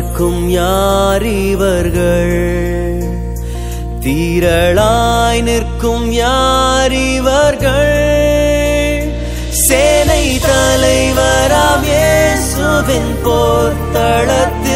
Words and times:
நிற்கும் 0.00 0.48
யார் 0.48 1.22
இவர்கள்? 1.22 2.36
தீரளாய் 4.00 5.42
நிற்கும் 5.42 6.12
யார் 6.12 6.92
இவர்கள்? 6.92 8.00
சேனை 9.66 10.38
தலைவராம் 10.38 11.82
இயேசுவின் 11.82 13.24
போர் 13.24 13.92
தளத்தில் 13.92 14.69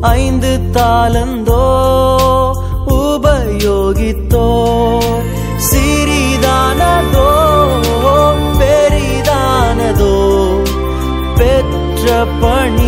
ஐந்து 0.00 0.60
தாளந்தோ 0.72 1.64
உபயோகித்தோ. 2.86 4.46
சிறிதானதோ 5.58 7.30
பெரிதானதோ 8.58 10.14
பெற்ற 11.38 12.26
பணி 12.40 12.87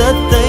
the 0.00 0.39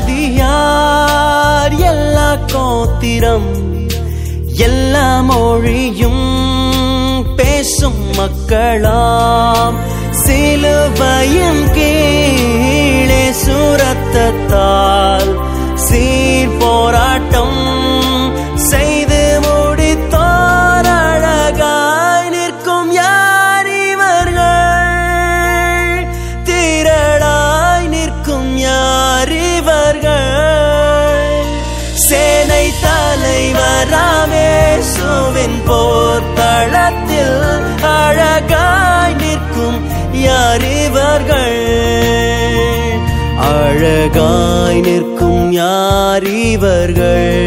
ஜாதியார் 0.00 1.74
எல்லா 1.90 2.26
கோத்திரம் 2.52 3.48
எல்லா 4.66 5.06
மொழியும் 5.20 6.26
பேசும் 7.38 8.02
மக்களாம். 8.18 9.76
சிலுவையின் 10.22 11.64
கீழே 11.76 13.24
சுரத்தத்தால் 13.42 15.32
சீர் 15.86 16.56
போராட்டம் 16.58 17.58
தலைவராமேசுவின் 35.38 35.58
போர்த்தளத்தில் 35.66 37.42
அழகாய் 37.82 39.14
நிற்கும் 39.14 39.78
யார் 40.12 40.64
இவர்கள்? 40.84 41.60
அழகாய் 43.52 44.80
நிற்கும் 44.80 45.52
யார் 45.52 46.26
இவர்கள்? 46.26 47.38